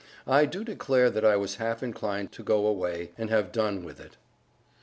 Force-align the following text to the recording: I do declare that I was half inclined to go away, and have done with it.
I 0.25 0.47
do 0.47 0.63
declare 0.63 1.11
that 1.11 1.23
I 1.23 1.35
was 1.35 1.57
half 1.57 1.83
inclined 1.83 2.31
to 2.31 2.41
go 2.41 2.65
away, 2.65 3.11
and 3.19 3.29
have 3.29 3.51
done 3.51 3.83
with 3.83 3.99
it. 3.99 4.17